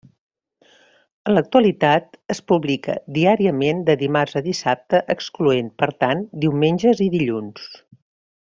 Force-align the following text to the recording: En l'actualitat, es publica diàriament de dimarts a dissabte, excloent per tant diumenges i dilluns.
En 1.31 1.37
l'actualitat, 1.37 2.17
es 2.35 2.41
publica 2.51 2.95
diàriament 3.19 3.85
de 3.91 3.97
dimarts 4.01 4.41
a 4.41 4.43
dissabte, 4.51 5.03
excloent 5.19 5.73
per 5.83 5.91
tant 6.05 6.25
diumenges 6.47 7.05
i 7.11 7.13
dilluns. 7.19 7.71